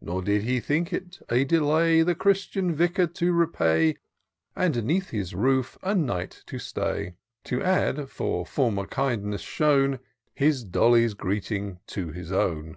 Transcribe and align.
Nor 0.00 0.22
did 0.22 0.42
he 0.42 0.58
think 0.58 0.92
it 0.92 1.20
a 1.28 1.44
delay. 1.44 2.02
The 2.02 2.16
Christian 2.16 2.74
Vicar 2.74 3.06
to 3.06 3.32
repay. 3.32 3.96
And 4.56 4.82
'neath 4.82 5.10
his 5.10 5.36
roof 5.36 5.78
a 5.84 5.94
night 5.94 6.42
to 6.46 6.58
stay; 6.58 7.14
To 7.44 7.62
add, 7.62 8.08
for 8.10 8.44
former 8.44 8.86
kindness 8.86 9.42
shown. 9.42 10.00
His 10.34 10.64
Dolly's 10.64 11.14
greeting 11.14 11.78
to 11.86 12.08
his 12.10 12.32
own. 12.32 12.76